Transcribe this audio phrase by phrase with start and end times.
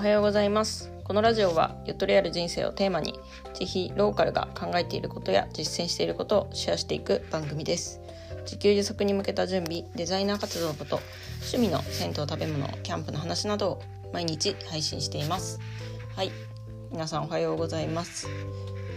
[0.00, 0.90] はようございます。
[1.04, 3.20] このラジオはゆとりある人生をテーマに
[3.52, 8.00] ぜひローカルが考えていることや実践していることをシェアしていく番組です。
[8.44, 11.00] 自給自足に向けた準備デザイナー活動のこと
[11.40, 13.82] 趣味の銭湯食べ物キャンプの話などを
[14.14, 15.60] 毎日配信しています。
[16.16, 16.32] はい。
[16.90, 18.26] 皆さんおはようございます。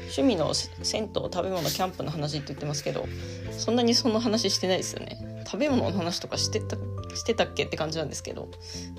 [0.04, 3.06] 趣味の銭湯食べ物キャンプの話って言ってますけど
[3.52, 5.44] そんなにその話してないですよね。
[5.46, 6.78] 食べ物の話とかしてた
[7.16, 8.50] してたっけって感じなんですけど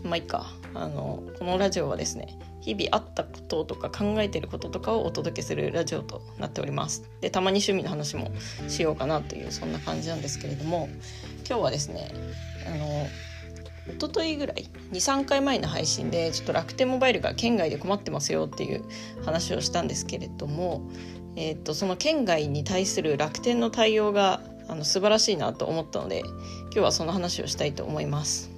[0.02, 0.52] まあいいか。
[0.74, 7.05] あのこのラジオはですね日々あったこととか考えてることとかをお届けするラジオとなっております。
[7.20, 8.30] でたまに趣味の話も
[8.69, 10.88] しようかなというそんな感じなんですけれども
[11.46, 12.10] 今日はですね
[12.66, 13.06] あの
[13.86, 18.84] 一昨日ぐらい23回前の配信でちょっと楽天モバイルが県外で困ってますよっていう
[19.24, 20.88] 話をしたんですけれども、
[21.36, 28.50] えー、とその県外に対する楽天の対応があの素晴らしいなと思ったので今日はその話をしたいと思います。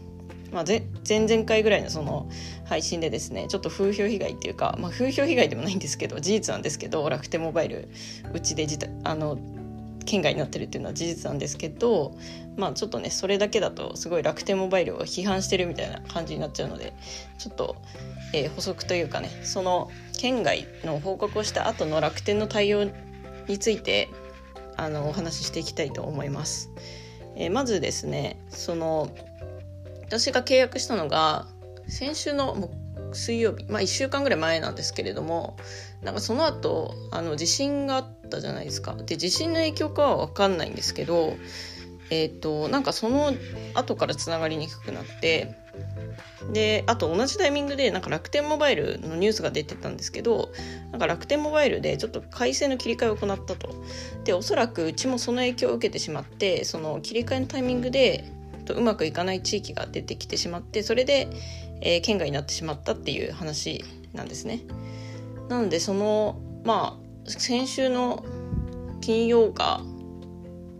[0.52, 2.28] まあ、前々回ぐらいのその
[2.64, 7.88] 配信でですねちょっと風評被害っていうか、まあ、風評被害でもないんですけど事実なんですけど楽天モバイル
[8.32, 8.66] うちで
[9.04, 9.38] あの
[10.06, 12.16] 県外になってるっていうのは事実なんですけど
[12.56, 16.94] まあちょっとねそれだけだとすごい楽天モバイルを批判してるみたいな感じになっちゃうので
[17.38, 17.76] ちょっと、
[18.32, 22.84] えー、補足というかねその県外の報告をした後の楽天の対応
[23.48, 24.08] について
[24.76, 26.70] あのお話ししていきたいと思います。
[27.36, 29.10] えー、まずですねその
[30.02, 31.46] 私が契約したのが
[31.88, 32.70] 先週の
[33.12, 35.56] 水曜日まあ1週間ぐらい前なんですけれども
[36.02, 41.36] なんかその後あの地震があったじゃないですかで地震の影響かは分かんないんですけど
[42.10, 43.32] えっ、ー、となんかその
[43.74, 45.54] 後からつながりにくくなって
[46.52, 50.52] であと同じタイミングでなんか楽天モバイルのニュースが出てたんですけど
[50.92, 53.74] なんか楽天モバイルでちょっと回線の切り替えを行ったと。
[54.24, 58.30] でおそらくうちもその影響を受けてしまってその切り替えのタイミングで
[58.68, 61.28] うまくいかない地域が出てきてしまってそれで、
[61.80, 64.60] えー、県外になってしまったっていう話なんですね。
[65.48, 68.24] なのでそのまあ先週の
[69.00, 69.82] 金曜か、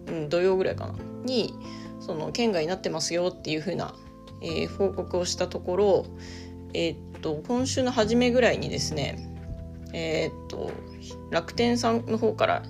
[0.06, 0.94] うん、土曜ぐらいかな？
[1.24, 1.54] に
[2.00, 3.94] その県外になってますよっていう風な
[4.42, 6.06] えー、報告をしたところ、
[6.74, 9.28] えー、っと今週の初めぐらいにですね、
[9.92, 10.70] えー、っと
[11.30, 12.62] 楽天さんの方から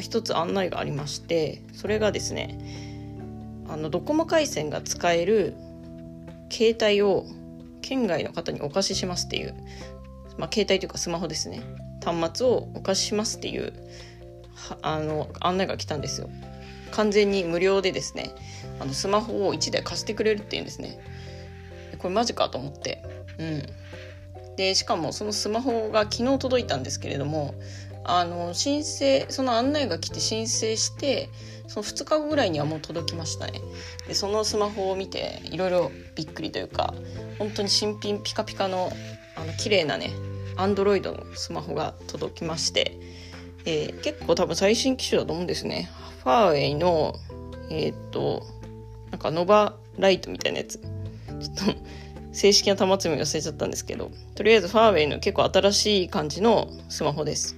[0.00, 2.58] 一つ案内がありましてそれがですね
[3.68, 5.54] あのドコモ回線が使える
[6.50, 7.24] 携帯を
[7.80, 9.54] 県外の方にお貸ししますっていう、
[10.38, 11.62] まあ、携帯というかスマホですね
[12.04, 13.72] 端末をお貸ししますっていう
[14.82, 16.30] あの案内が来たんですよ。
[16.94, 18.34] 完全に無料でですね
[18.78, 20.98] あのスマホを1台貸してくれるっていうんですね。
[21.98, 23.02] これマジかと思って。
[23.38, 23.62] うん。
[24.56, 27.54] でしかもそのスマホが昨日届いたんですけれども
[28.04, 31.28] あの申請その案内が来て申請して
[31.66, 33.60] その2日後ぐらいにはもう届きましたね。
[34.06, 36.94] でそのスマホを見ていろいろびっくりというか
[37.38, 38.92] 本当に新品ピカピカの
[39.36, 40.12] あの綺麗なね
[40.56, 42.96] アンドロイドのスマホが届きまして、
[43.64, 45.90] えー、結構多分最新機種だと思うんですね。
[46.22, 47.14] ファーウェイの
[47.70, 48.42] えっ、と
[49.10, 50.78] なんかノバライトみたいなやつ。
[50.78, 51.80] ちょっと
[52.32, 54.10] 正式な端末名忘れちゃったんですけど。
[54.34, 57.56] とりあえずファーウェイの結構新しい感じのスマホです。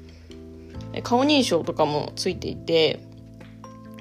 [1.03, 3.01] 顔認証とかもついていて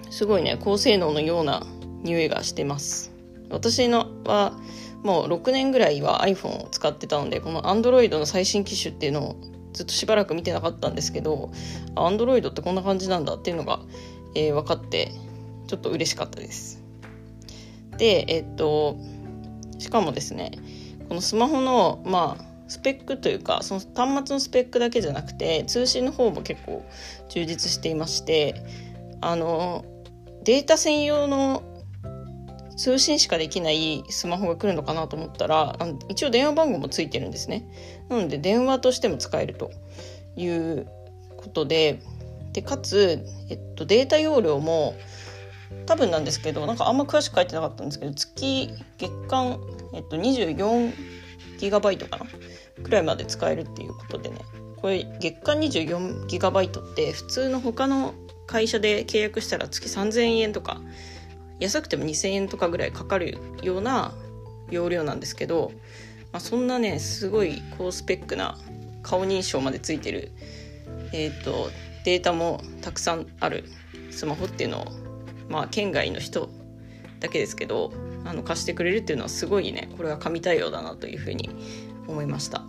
[0.09, 1.65] すごいね高性能のような
[2.03, 3.11] 匂いがしてます。
[3.49, 4.53] 私のは
[5.03, 9.35] もう6年ぐらいは iPhone を使ってたのでこの Android の最新機種っていうのを
[9.75, 11.51] ずっとしばらく見てなかったんですけど
[11.95, 13.81] Android ってこんな感じなんだっていうのが、
[14.33, 15.11] えー、分かって
[15.67, 16.81] ちょっと嬉しかったです。
[17.97, 18.97] でえっと
[19.77, 20.51] しかもですね
[21.07, 26.83] このスマホのまあスペックというかその端末のスペックだけじゃなくて通信の方も結構
[27.29, 28.63] 充実していまして
[29.21, 29.85] あの
[30.43, 31.63] データ専用の
[32.75, 35.77] 通信しかできないスマホが来るのかなと思ったら
[36.09, 37.67] 一応電話番号もついてるんですね。
[38.09, 39.71] なので電話としても使えると
[40.35, 40.87] いう
[41.37, 41.99] ことで
[42.53, 44.95] でかつ、えっと、データ容量も
[45.85, 49.59] 多分なんですけどなんかあんま詳しく書いてなかったんですけど月月間、
[49.93, 50.93] えっと、24
[51.59, 52.25] ギガバイトかな？
[52.83, 54.37] くらいまで使えるっていうことでね。
[54.77, 58.13] これ月間24ギガバイトって普通の他の
[58.45, 60.81] 会社で契約したら月3000円とか
[61.59, 64.13] 安くても2000円とかぐらいかかるような
[64.69, 65.71] 容量なんですけど、
[66.31, 68.57] まあ、そんなねすごい高スペックな
[69.03, 70.31] 顔認証までついてる、
[71.13, 71.69] えーと
[72.05, 73.65] データもたくさんある
[74.11, 74.85] スマホっていうのを
[75.49, 76.49] まあ県外の人
[77.19, 77.91] だけですけど
[78.23, 81.49] あの貸してくれるっていうのはすごいねこれは神対応だなというふうに
[82.07, 82.63] 思いました。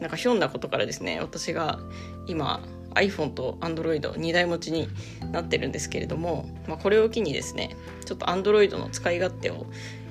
[0.00, 1.80] なんかひょんなことからですね私が
[2.26, 2.60] 今
[2.96, 4.88] iPhone と Android2 台持ちに
[5.32, 9.66] なってるんですけれども、まあ、これを機にですねちょっと Android の使い勝手を、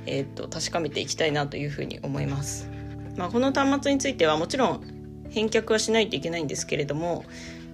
[0.06, 2.70] えー、と確かめていきたいなというふうに思います
[3.18, 4.82] まあ、この端末についてはもちろん
[5.30, 7.26] 返却はしないといけないんですけれども、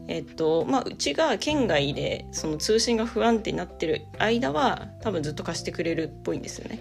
[0.07, 6.79] えっとまあ、うちが県外でその通信が不安定になってる間は多分ずっと貸してくれるっぽいんですよね。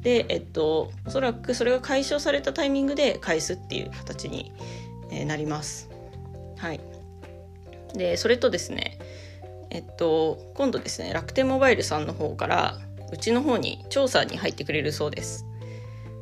[0.00, 4.52] で、えっと、おそらくそれが解消されたタイミングで返すっていう形に
[5.26, 5.88] なります。
[6.56, 6.80] はい。
[7.94, 8.98] で、それとですね、
[9.70, 12.78] えっと、今度ですね、楽天モバイルさんの方から、
[13.12, 15.46] うちの方に調査に入ってくれるそうです。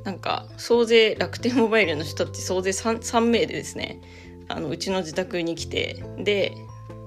[0.05, 4.01] なんか、総勢、楽天モバイルの人って総勢 3, 3名でですね、
[4.49, 6.55] あのうちの自宅に来て、で、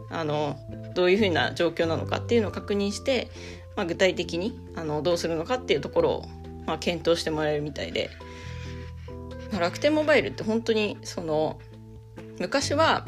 [0.10, 0.58] あの、
[0.96, 3.30] どういうふうな状況なのかっていうのを確認して、
[3.76, 6.26] まあ、具体的にあのどうするのかっていうところを
[6.66, 8.10] まあ、検討してもらえるみたいで
[9.52, 11.60] ま楽天モバイルって本当にその
[12.40, 13.06] 昔は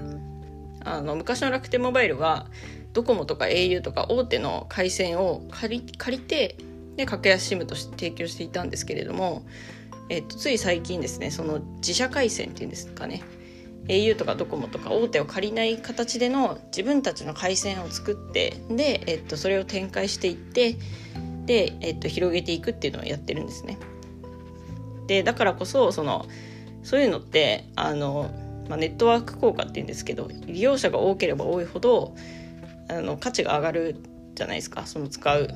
[0.86, 2.48] あの昔の楽天モバイルは
[2.94, 6.58] ドコモとか au とか大手の回線を借り借りて
[6.96, 9.46] で格安 SIM として提供していたんですけれども、
[10.10, 13.22] えっと、つい最近ですねその自社回線っていうんですかね
[13.88, 20.78] au とかドコモとか大手を借りない形での自分たちの回線を作ってで、えっと、それを展開していって
[21.46, 23.78] で、えっと、広げていくっていうのをやってるんですね。
[25.08, 26.26] でだからこそその
[26.84, 28.30] そういうのってあの、
[28.70, 32.16] まあ、ネットワーク効果っていうんですけど利用者が多ければ多いほど
[32.90, 33.96] あの価値が上がる
[34.34, 35.48] じゃないですかその使う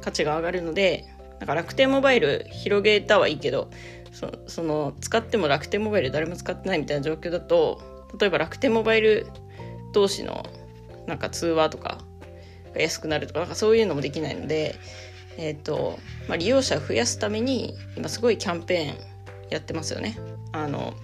[0.00, 1.06] 価値が上がるので
[1.38, 3.70] なんか楽天モバイル広げたはいいけど
[4.12, 7.80] そその使っても楽天モバイル誰も使ってないみたいな状況だと
[8.18, 9.26] 例えば楽天モバイル
[9.92, 10.44] 同士の
[11.06, 11.98] なんか通話とか
[12.74, 14.78] が安くなるとかなんかそういうのもできないので
[15.38, 15.98] え、ー、と、
[16.28, 18.96] まあ、利用者を増やすために今すごいキャンペーン
[19.50, 20.18] やってますよね。
[20.52, 20.94] あの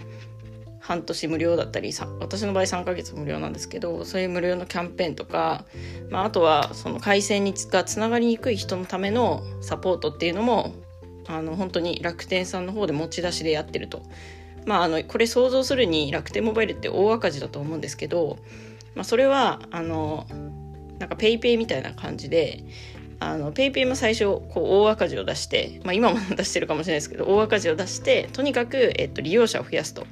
[0.82, 5.64] 半年無料だったり私の場合3ヶ月無料なんですけどそういう無料のキャンペーンとか、
[6.11, 10.75] まあ、あとはその回線にがつながりにくい人のためのサポートっていうのも
[11.29, 14.02] あの本当に楽天さんの方で持ち出しでやってると。
[14.64, 18.38] まあ、あのこれ想像するに楽天モバイルって大赤字だと思うんですけど、
[18.94, 20.26] まあ、それはあの
[21.00, 22.62] なんか PayPay みたいな感じで
[23.30, 30.06] あの PayPay も最初こう大赤字を出して、まあ、今も出してるかもしれないですけど大赤字を出してとにかく、えっと、利用者を増やすと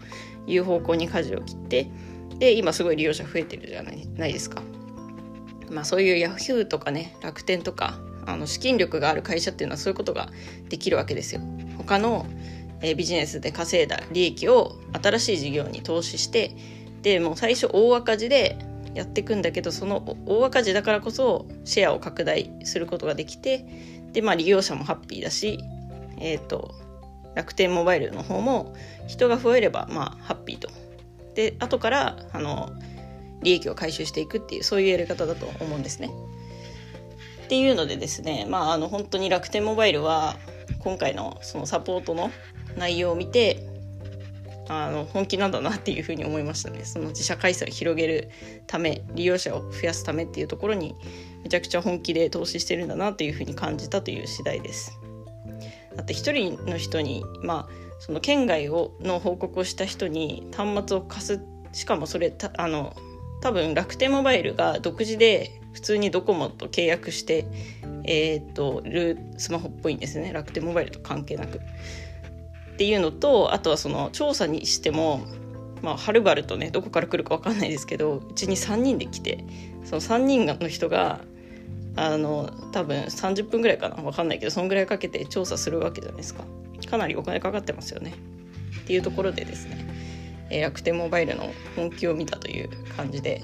[0.47, 1.91] いう方向に舵を切って
[2.39, 4.63] で今すごい利用者増えてるじゃないないですか。
[5.71, 10.31] まあ、そういう Yahoo とかね楽天とかあの資金力がある会社っていうのはそういうことが
[10.69, 11.41] できるわけですよ。
[11.79, 12.27] 他の、
[12.83, 16.57] え、ビジネスで稼いだ利益を新しい事業に投資して
[17.03, 18.59] でもう最初大赤字で
[18.95, 23.65] やっていくんだけどその大赤字だからこそシェアを拡大することができて
[24.13, 25.61] でまあ利用者もハッピーだし
[26.19, 26.75] えっ、ー、と
[27.35, 28.75] 楽天モバイルの方も
[29.07, 30.69] 人が増えればまあハッピーと
[31.35, 32.71] で後からあの
[33.43, 36.11] 利益を回収していくっていうそういうやり方だと思うんですね。
[37.45, 40.37] っていうのでですねまああの本当に楽天モバイルは
[40.81, 42.31] 今回のそのサポートの
[42.77, 43.67] 内容を見て
[44.73, 46.85] あの本気なんだなっていうふうに思いましたね。
[46.85, 48.31] その自社回線を広げる
[48.69, 50.95] ため利用者を増やすためっていうところに
[51.43, 54.97] めちゃくちゃ本気で投資してるんだなっていうふうに感じたという次第です。
[55.97, 57.69] だって一人の人にまあ
[57.99, 61.41] その県外をの報告をした人に端末を貸す。
[61.73, 62.95] しかもそれたあの
[63.43, 67.47] 多分楽天モバイルが独自で普通にドコモと契約して
[68.05, 70.33] えー、っとるスマホっぽいんですね。
[70.33, 71.61] 楽天モバイルと関係なく。
[72.81, 75.21] っていうのとあとはその調査にしても
[75.83, 79.45] まあ、はるばるとねどこから来るか分かんないですけどうちに3人で来て
[79.85, 81.21] その3人の人が
[81.97, 86.45] あの多分30分ぐらいかな分かんないけどそんぐらいかけて調査するわけじゃないですか。
[86.91, 88.15] かなりお金かかってますよね。
[88.83, 89.87] っていうところでですね、
[90.49, 93.43] えー、楽天モバイルの本気を見たという感じで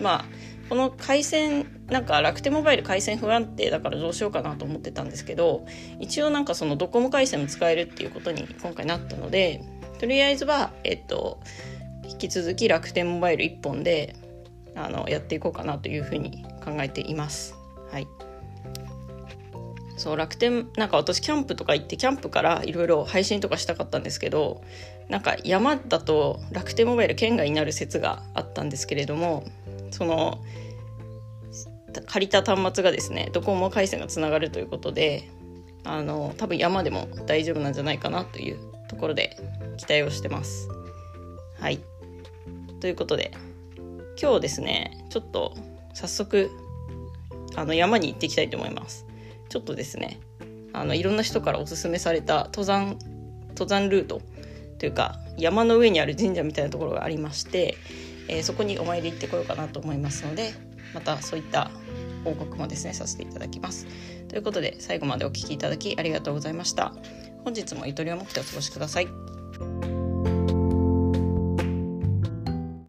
[0.00, 0.24] まあ
[0.72, 5.66] この回線なんか楽天モバイル回線不安定だからどうしようかなと思ってたんですけど
[6.00, 9.62] 一応なんかそのドコモ回線も使えるっていうことに今回なったので
[9.98, 11.40] とりあえずはえっと
[12.08, 14.16] 引き続き楽天モバイル1本で
[14.74, 17.54] あのやっていこうかなというふうに考えています。
[17.90, 18.08] はい
[19.98, 24.62] そう楽天なんか私キャンプとか行ってキャンプからいろいろ配信とかしたかったんですけど
[25.10, 29.44] なんか山だと楽天モバイル圏外になる説があったんですけれども
[29.92, 30.42] その
[32.06, 35.28] 借りた端末がですねドコモ回線がつながるということで
[35.84, 38.58] あの多分山でも大丈夫なんじゃないかなという
[38.88, 39.36] ところで
[39.76, 40.68] 期待をしてます。
[41.60, 41.80] はい
[42.80, 43.30] ということで
[44.20, 45.54] 今日ですねちょっと
[45.94, 46.50] 早速
[47.54, 49.06] あの山に行っていきたいと思います。
[49.48, 50.18] ちょっとですね
[50.72, 52.98] あのいろんな人からおすすめされた登山
[53.50, 54.22] 登山ルート
[54.78, 57.76] というか山の上にある神社みたいなところがありまして、
[58.28, 60.54] えー、そこにお参り行ってこようかなと思いますので
[60.94, 61.70] またそういった
[62.24, 63.86] 報告もですねさせていただきます
[64.28, 66.94] ということで最後までお聴きいただきありがとうございました
[67.44, 70.01] 本日もゆとりを持ってお過ごしください。